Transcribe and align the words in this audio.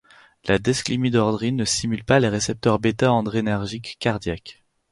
La 0.47 0.57
desglymidodrine 0.57 1.55
ne 1.57 1.63
stimule 1.63 2.03
pas 2.03 2.19
les 2.19 2.27
récepteurs 2.29 2.79
bêta-adrénergiques 2.79 3.97
cardiaques. 3.99 4.63